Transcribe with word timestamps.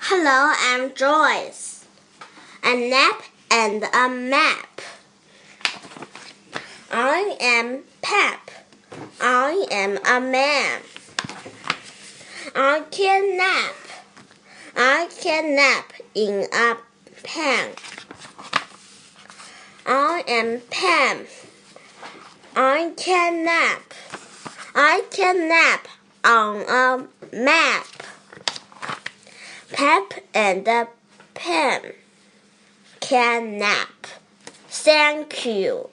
Hello, 0.00 0.52
I'm 0.56 0.94
Joyce. 0.94 1.84
A 2.64 2.88
nap 2.88 3.20
and 3.50 3.82
a 3.82 4.08
map. 4.08 4.80
I 6.90 7.36
am 7.40 7.80
Pep. 8.00 8.50
I 9.20 9.66
am 9.70 9.98
a 10.06 10.20
man. 10.20 10.80
I 12.54 12.84
can 12.92 13.36
nap. 13.36 13.74
I 14.76 15.08
can 15.20 15.56
nap 15.56 15.92
in 16.14 16.46
a 16.54 16.76
pen. 17.24 17.72
I 19.84 20.22
am 20.28 20.60
Pam. 20.70 21.26
I 22.54 22.92
can 22.96 23.44
nap. 23.44 23.92
I 24.74 25.02
can 25.10 25.48
nap 25.48 25.88
on 26.24 26.62
a 26.68 27.36
map. 27.36 27.97
Pep 29.78 30.24
and 30.34 30.68
Pam 31.34 31.82
can 32.98 33.58
nap. 33.58 34.08
Thank 34.66 35.46
you. 35.46 35.90